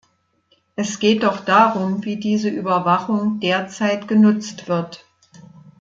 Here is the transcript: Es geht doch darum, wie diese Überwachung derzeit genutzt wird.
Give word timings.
Es 0.75 0.97
geht 0.97 1.21
doch 1.21 1.45
darum, 1.45 2.03
wie 2.05 2.15
diese 2.17 2.49
Überwachung 2.49 3.39
derzeit 3.39 4.07
genutzt 4.07 4.67
wird. 4.67 5.05